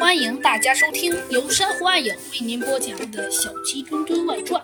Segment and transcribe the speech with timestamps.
[0.00, 4.58] 欢迎大家收听由珊瑚暗影为您播讲的《小鸡墩墩外传》。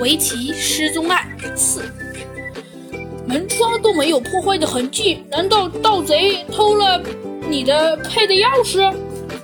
[0.00, 1.24] 围棋失踪案
[1.56, 1.84] 四，
[3.28, 7.00] 门窗都没有破坏的痕迹，难道盗贼偷了
[7.48, 8.92] 你的配的钥匙？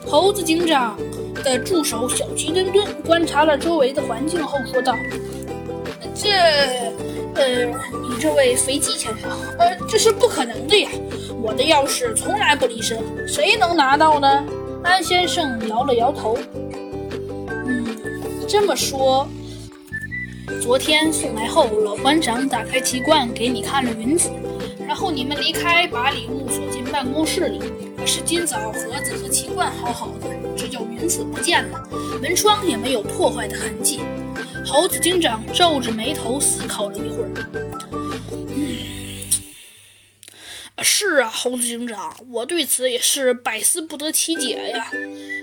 [0.05, 0.98] 猴子警长
[1.45, 4.98] 的助手小鸡墩墩观察了周围的环境后说道
[6.16, 6.30] ：“这，
[7.36, 7.64] 呃，
[8.02, 10.91] 你这位肥鸡先生，呃，这是不可能的呀！
[11.41, 12.98] 我的钥匙从来不离身，
[13.29, 14.45] 谁能拿到呢？”
[14.85, 16.39] 安先生摇了摇头。
[17.67, 17.86] 嗯，
[18.46, 19.27] 这么说，
[20.63, 24.31] 昨天送来后，老馆长打开棋罐给你看了云子，
[24.86, 27.61] 然后你们离开，把礼物锁进办公室里。
[27.96, 31.89] 可是今早盒子和棋罐好好的，只有云子不见了，
[32.20, 34.00] 门窗也没有破坏的痕迹。
[34.66, 37.30] 猴子警长皱着眉头思考了一会儿。
[38.55, 39.03] 嗯
[40.97, 44.89] 是啊，猴子警长，我对此也是百思不得其解呀。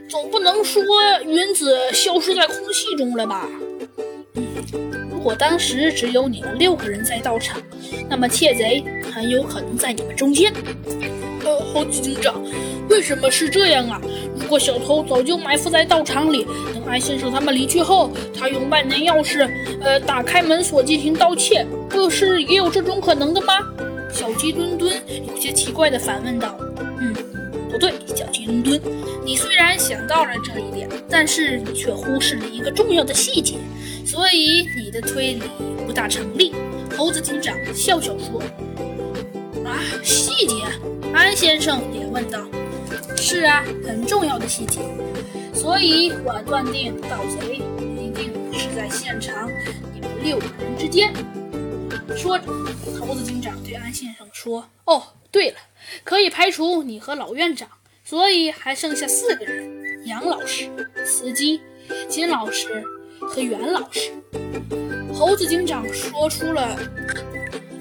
[0.09, 0.81] 总不能说
[1.25, 3.49] 云子消失在空气中了吧？
[4.35, 7.61] 嗯，如果当时只有你们六个人在道场，
[8.09, 8.81] 那么窃贼
[9.13, 10.53] 很有可能在你们中间。
[11.43, 12.41] 呃，猴子警长，
[12.89, 14.01] 为什么是这样啊？
[14.39, 19.45] 如果小偷早就埋伏在道场里，等安先生他们离去后，他用万年钥匙，
[19.81, 23.57] 呃，打开门锁进行盗窃，不是也有这种可能的吗？
[24.41, 24.91] 鸡墩墩
[25.27, 26.57] 有些奇怪地反问道
[26.99, 27.13] ：“嗯，
[27.69, 28.81] 不对，小鸡墩墩，
[29.23, 33.59] 你虽然想到了这一点，但是你却忽视了一个重要的细节，
[34.03, 35.43] 所以你的推理
[35.85, 36.55] 不大成立。”
[36.97, 38.41] 猴子警长笑笑说
[39.63, 40.55] ：“啊，细节？”
[41.13, 42.39] 安先生也问道
[43.15, 44.79] ：“是啊，很重要的细节。
[45.53, 49.47] 所以我断定盗贼一定是在现场
[49.93, 51.13] 你们六个人之间。”
[52.17, 52.45] 说着，
[52.99, 53.50] 猴子警长
[53.93, 55.57] 先生说：“哦，对了，
[56.03, 57.69] 可以排除你和老院长，
[58.03, 60.69] 所以还剩下四个人：杨老师、
[61.05, 61.61] 司机、
[62.09, 62.83] 金老师
[63.19, 64.11] 和袁老师。”
[65.13, 66.75] 猴子警长说出了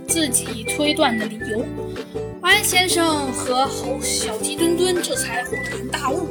[0.07, 1.65] 自己推断的理由，
[2.43, 6.27] 安先生和猴小鸡墩墩这才恍然大悟。